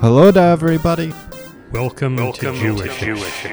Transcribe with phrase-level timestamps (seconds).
[0.00, 1.12] Hello to everybody.
[1.72, 3.00] Welcome, Welcome to to Jewish.
[3.00, 3.46] Jewish.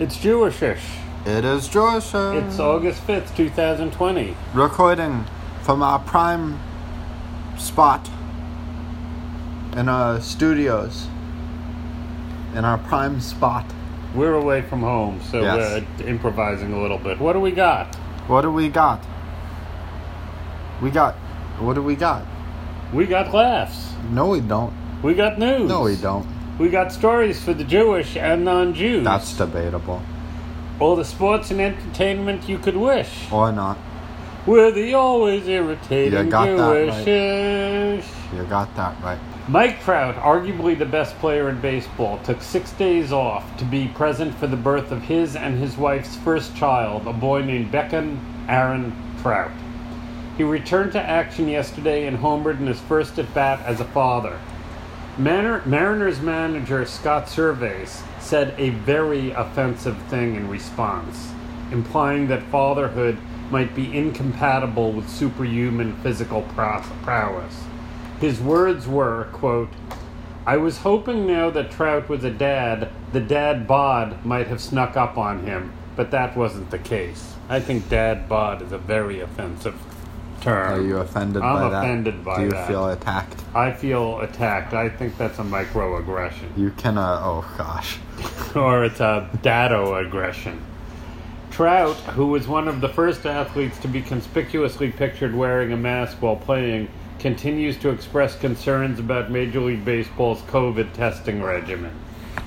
[0.00, 0.80] It's Jewishish.
[1.26, 2.14] It is Josh.
[2.14, 4.36] uh, It's August 5th, 2020.
[4.54, 5.24] recording
[5.62, 6.58] from our prime
[7.58, 8.08] spot
[9.76, 11.08] in our studios.
[12.54, 13.64] In our prime spot.
[14.14, 15.82] We're away from home, so Yes.
[15.98, 17.20] we're improvising a little bit.
[17.20, 17.94] What do we got?
[18.26, 19.00] What do we got?
[20.80, 21.14] We got.
[21.60, 22.22] What do we got?
[22.92, 23.92] We got laughs.
[24.10, 24.72] No, we don't.
[25.02, 25.68] We got news.
[25.68, 26.26] No, we don't.
[26.58, 29.04] We got stories for the Jewish and non-Jews.
[29.04, 30.00] That's debatable.
[30.80, 33.26] all the sports and entertainment you could wish.
[33.32, 33.76] Or not.
[34.48, 38.02] We're the always irritating You got that right.
[38.32, 39.18] You got that right.
[39.46, 44.34] Mike Trout, arguably the best player in baseball, took six days off to be present
[44.36, 48.94] for the birth of his and his wife's first child, a boy named Beckham Aaron
[49.20, 49.52] Trout.
[50.38, 54.40] He returned to action yesterday and homered in his first at bat as a father.
[55.18, 61.32] Manor, Mariners manager Scott Servais said a very offensive thing in response,
[61.70, 63.18] implying that fatherhood
[63.50, 67.62] might be incompatible with superhuman physical prowess.
[68.20, 69.70] His words were, quote,
[70.46, 74.96] I was hoping now that Trout was a dad, the dad bod might have snuck
[74.96, 77.34] up on him, but that wasn't the case.
[77.48, 79.76] I think dad bod is a very offensive
[80.40, 80.72] term.
[80.72, 81.84] Are you offended I'm by that?
[81.84, 82.68] offended by Do you that.
[82.68, 83.42] feel attacked?
[83.54, 84.74] I feel attacked.
[84.74, 86.56] I think that's a microaggression.
[86.56, 87.98] You can, uh, oh gosh.
[88.56, 90.60] or it's a dado aggression.
[91.58, 96.22] Trout, who was one of the first athletes to be conspicuously pictured wearing a mask
[96.22, 101.92] while playing, continues to express concerns about Major League Baseball's COVID testing regimen.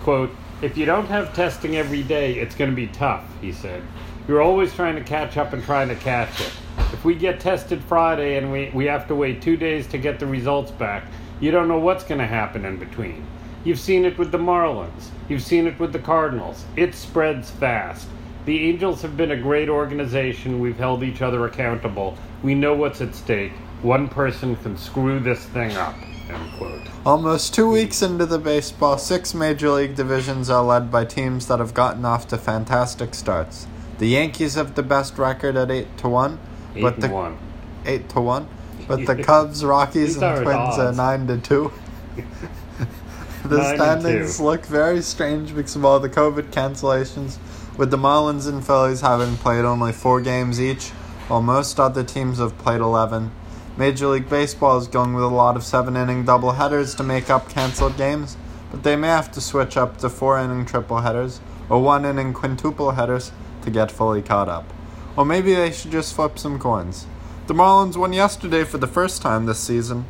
[0.04, 3.84] Quote, If you don't have testing every day, it's going to be tough, he said.
[4.30, 6.54] You're always trying to catch up and trying to catch it.
[6.94, 10.20] If we get tested Friday and we, we have to wait two days to get
[10.20, 11.04] the results back,
[11.42, 13.28] you don't know what's going to happen in between.
[13.66, 15.10] You've seen it with the Marlins.
[15.28, 16.64] You've seen it with the Cardinals.
[16.78, 18.08] It spreads fast.
[18.46, 20.60] The Angels have been a great organization.
[20.60, 22.18] We've held each other accountable.
[22.42, 23.52] We know what's at stake.
[23.84, 25.96] One person can screw this thing up.
[26.28, 26.82] End quote.
[27.06, 31.60] Almost two weeks into the baseball, six major league divisions are led by teams that
[31.60, 33.68] have gotten off to fantastic starts.
[34.00, 36.40] The Yankees have the best record at eight to one,
[36.76, 37.38] Eight but the one.
[37.86, 38.48] eight to one,
[38.88, 41.72] but the Cubs, Rockies, and Twins are nine to two.
[43.46, 47.38] the Nine standings look very strange because of all the COVID cancellations,
[47.78, 50.90] with the Marlins and Phillies having played only four games each,
[51.28, 53.32] while most other teams have played eleven.
[53.78, 57.50] Major League Baseball is going with a lot of seven inning doubleheaders to make up
[57.50, 58.36] canceled games,
[58.70, 61.40] but they may have to switch up to four inning triple headers
[61.70, 64.74] or one inning quintuple headers to get fully caught up.
[65.16, 67.06] Or maybe they should just flip some coins.
[67.48, 70.06] The Marlins won yesterday for the first time this season,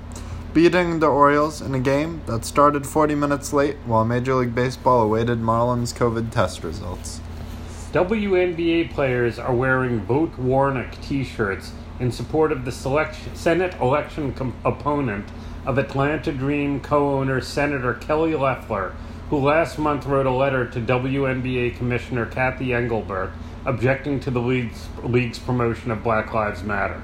[0.53, 5.01] beating the Orioles in a game that started 40 minutes late while Major League Baseball
[5.01, 7.22] awaited Marlins COVID test results.
[7.91, 14.34] WNBA players are wearing Vote Warnock t shirts in support of the selection, Senate election
[14.34, 15.28] com- opponent
[15.66, 18.96] of Atlanta Dream co owner Senator Kelly Loeffler,
[19.29, 23.34] who last month wrote a letter to WNBA Commissioner Cathy Engelbert
[23.66, 27.02] objecting to the league's, league's promotion of Black Lives Matter.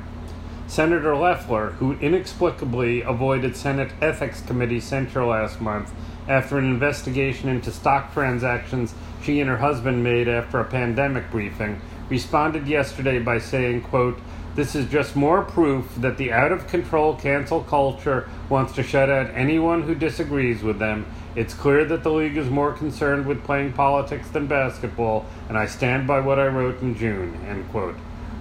[0.67, 5.93] Senator Loeffler, who inexplicably avoided Senate Ethics Committee censure last month
[6.29, 8.93] after an investigation into stock transactions
[9.27, 14.17] she and her husband made after a pandemic briefing, responded yesterday by saying, quote,
[14.55, 19.09] this is just more proof that the out of control cancel culture wants to shut
[19.09, 21.05] out anyone who disagrees with them.
[21.35, 25.65] It's clear that the league is more concerned with playing politics than basketball, and I
[25.65, 27.37] stand by what I wrote in June.
[27.45, 27.95] End quote.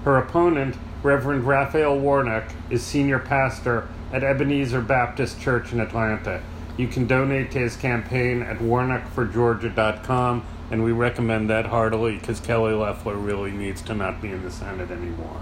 [0.05, 6.41] Her opponent, Reverend Raphael Warnock, is senior pastor at Ebenezer Baptist Church in Atlanta.
[6.77, 12.73] You can donate to his campaign at warnockforgeorgia.com, and we recommend that heartily because Kelly
[12.73, 15.41] Loeffler really needs to not be in the Senate anymore.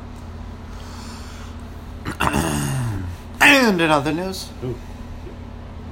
[3.40, 4.78] And in other news, Ooh,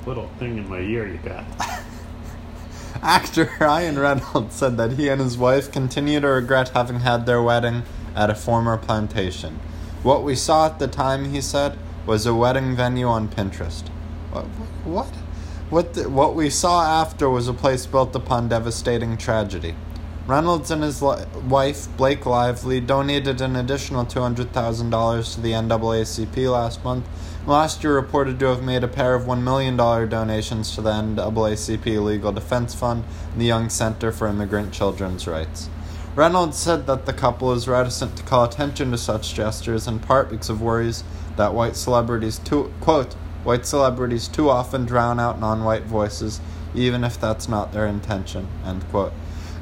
[0.07, 1.45] little thing in my ear you got.
[3.03, 7.43] actor Ryan Reynolds said that he and his wife continue to regret having had their
[7.43, 7.83] wedding
[8.15, 9.59] at a former plantation.
[10.03, 13.89] What we saw at the time, he said, was a wedding venue on Pinterest.
[14.31, 14.45] What?
[14.85, 15.15] What?
[15.73, 19.75] What, the, what we saw after was a place built upon devastating tragedy.
[20.27, 26.85] Reynolds and his li- wife, Blake Lively, donated an additional $200,000 to the NAACP last
[26.85, 27.09] month.
[27.47, 32.05] Last year, reported to have made a pair of $1 million donations to the NAACP
[32.05, 35.71] Legal Defense Fund and the Young Center for Immigrant Children's Rights.
[36.15, 40.29] Reynolds said that the couple is reticent to call attention to such gestures in part
[40.29, 41.03] because of worries
[41.39, 46.41] that white celebrities too quote white celebrities too often drown out non-white voices
[46.75, 49.13] even if that's not their intention end quote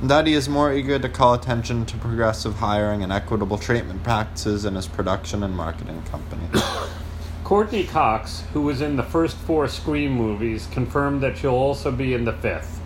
[0.01, 4.03] and that he is more eager to call attention to progressive hiring and equitable treatment
[4.03, 6.43] practices in his production and marketing company.
[7.45, 12.15] Courteney Cox, who was in the first four Scream movies, confirmed that she'll also be
[12.15, 12.81] in the fifth.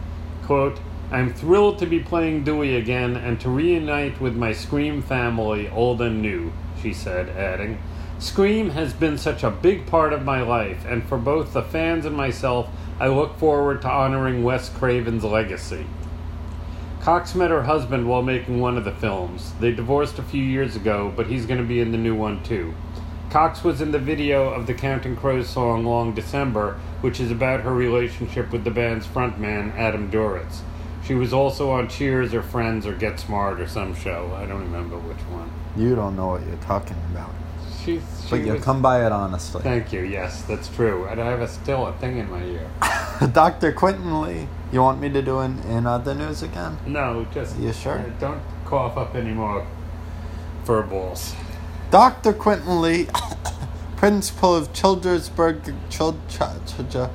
[0.45, 0.81] Quote,
[1.13, 6.01] I'm thrilled to be playing Dewey again and to reunite with my Scream family, old
[6.03, 6.53] and new,
[6.83, 7.79] she said, adding,
[8.25, 12.07] Scream has been such a big part of my life, and for both the fans
[12.07, 15.85] and myself, I look forward to honoring Wes Craven's legacy.
[17.03, 19.53] Cox met her husband while making one of the films.
[19.61, 22.43] They divorced a few years ago, but he's going to be in the new one
[22.43, 22.73] too.
[23.29, 27.61] Cox was in the video of the Counting Crows song Long December, which is about
[27.61, 30.61] her relationship with the band's frontman, Adam Duritz.
[31.07, 34.35] She was also on Cheers or Friends or Get Smart or some show.
[34.35, 35.51] I don't remember which one.
[35.77, 37.31] You don't know what you're talking about.
[37.85, 39.63] She, she But you was- come by it honestly.
[39.63, 40.01] Thank you.
[40.01, 41.05] Yes, that's true.
[41.07, 42.71] And I have a, still a thing in my ear.
[43.33, 43.73] Dr.
[43.73, 44.49] Quentin Lee.
[44.73, 46.79] You want me to do an in other news again?
[46.87, 47.99] No, just You sure?
[47.99, 49.67] uh, don't cough up any more
[50.65, 51.35] fur balls.
[51.91, 52.33] Dr.
[52.33, 53.07] Quentin Lee,
[53.97, 57.11] principal of Childersburg Chil, Ch- Ch- Ch-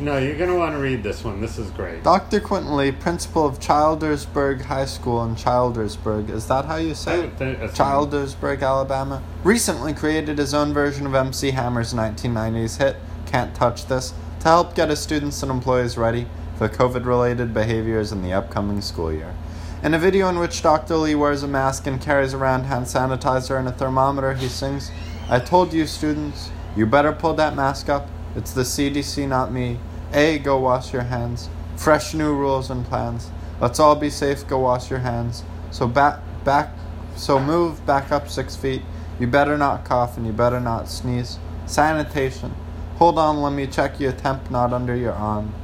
[0.00, 1.42] No, you're gonna want to read this one.
[1.42, 2.02] This is great.
[2.02, 2.40] Dr.
[2.40, 6.30] Quentin Lee, principal of Childersburg High School in Childersburg.
[6.30, 7.36] Is that how you say it?
[7.38, 14.14] Childersburg, Alabama, recently created his own version of MC Hammer's 1990s hit, Can't Touch This,
[14.40, 16.26] to help get his students and employees ready
[16.56, 19.34] for COVID related behaviors in the upcoming school year.
[19.82, 20.96] In a video in which Dr.
[20.96, 24.90] Lee wears a mask and carries around hand sanitizer and a thermometer, he sings,
[25.28, 28.08] I told you, students, you better pull that mask up.
[28.34, 29.78] It's the CDC, not me.
[30.12, 31.48] A, go wash your hands.
[31.76, 33.30] Fresh new rules and plans.
[33.60, 35.44] Let's all be safe, go wash your hands.
[35.70, 36.74] So back, back,
[37.16, 38.82] so move back up six feet.
[39.18, 41.38] You better not cough and you better not sneeze.
[41.66, 42.54] Sanitation.
[42.96, 45.54] Hold on, let me check your temp not under your arm.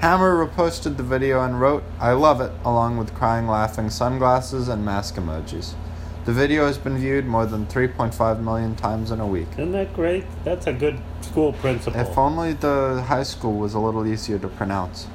[0.00, 4.84] Hammer reposted the video and wrote, I love it, along with crying, laughing sunglasses and
[4.84, 5.74] mask emojis.
[6.26, 9.48] The video has been viewed more than 3.5 million times in a week.
[9.52, 10.24] Isn't that great?
[10.44, 12.00] That's a good school principal.
[12.00, 15.06] If only the high school was a little easier to pronounce.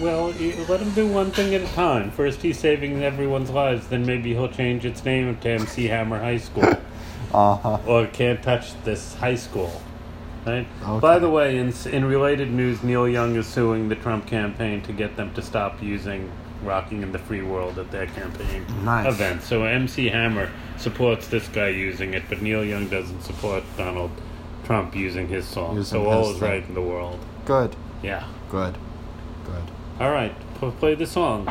[0.00, 0.26] Well,
[0.68, 2.10] let him do one thing at a time.
[2.10, 3.86] First, he's saving everyone's lives.
[3.86, 6.64] Then maybe he'll change its name to MC Hammer High School,
[7.34, 7.78] Uh huh.
[7.86, 9.70] or Can't Touch This High School.
[10.46, 10.66] Right.
[10.82, 11.00] Okay.
[11.00, 14.92] By the way, in in related news, Neil Young is suing the Trump campaign to
[14.92, 16.28] get them to stop using
[16.64, 19.06] "Rocking in the Free World" at their campaign Nice.
[19.14, 19.42] event.
[19.42, 24.10] So MC Hammer supports this guy using it, but Neil Young doesn't support Donald
[24.64, 25.76] Trump using his song.
[25.76, 26.48] Using so all is thing.
[26.50, 27.18] right in the world.
[27.44, 27.76] Good.
[28.02, 28.24] Yeah.
[28.50, 28.76] Good.
[29.44, 29.62] Good.
[30.00, 31.46] All right, p- play the song.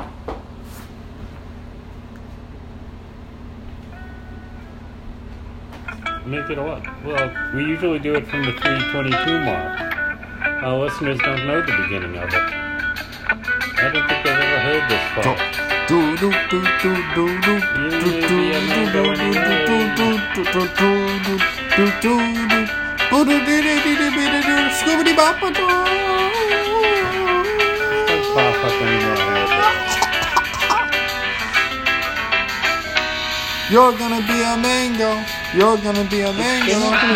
[6.26, 6.84] Make it a what?
[7.04, 9.80] Well, we usually do it from the 322 mark.
[10.64, 12.36] Our listeners don't know the beginning of it.
[12.36, 15.60] I don't think they've ever heard this part.
[15.88, 17.60] Do do do do do do do
[18.00, 21.38] do be a man do do do do do do do
[21.76, 22.83] do do do
[24.74, 25.54] Scoobity bop a.
[33.70, 35.24] You're gonna be a mango.
[35.54, 36.66] You're gonna be a mango.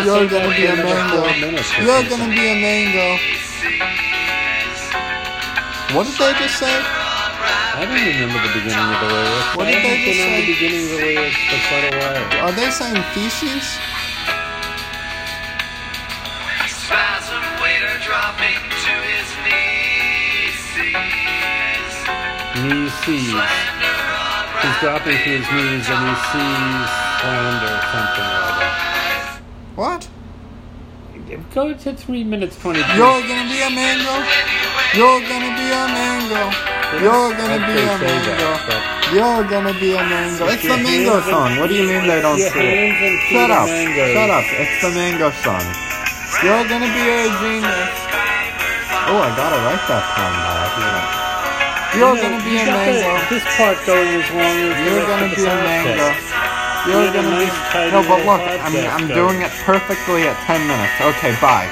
[0.04, 1.26] You're gonna be a mango.
[1.82, 3.18] You're gonna be a mango.
[5.96, 6.70] What did they just say?
[6.70, 9.56] I don't remember the beginning of the lyrics.
[9.56, 10.46] What did they just say?
[10.46, 12.46] the beginning of the lyrics for quite a while.
[12.46, 13.78] Are they saying feces?
[22.66, 23.30] Knee sees.
[24.62, 26.90] He's dropping to his knees and he sees
[27.22, 28.70] slander or something or other.
[29.76, 30.08] What?
[31.54, 32.82] Go to 3 minutes 22.
[32.96, 34.14] You're gonna be a mango.
[34.94, 36.50] You're gonna be a mango.
[36.98, 39.14] You're gonna be a I'd say say mango.
[39.14, 40.46] You're gonna be a mango.
[40.48, 41.58] It's the mango song.
[41.60, 42.52] What do you mean they don't see it?
[42.52, 43.68] hands and feet Shut up.
[43.68, 44.44] Shut up.
[44.50, 45.62] It's the mango song.
[46.42, 47.94] You're gonna be a genius.
[49.06, 51.17] Oh, I gotta write that song now.
[51.96, 53.00] You're You know, gonna be you a mango.
[53.00, 56.08] the- This part going as long as You're gonna be a mango.
[56.86, 57.46] You're gonna be.
[57.92, 60.92] No, but look, I'm, I'm doing it perfectly at 10 minutes.
[61.00, 61.68] Okay, bye.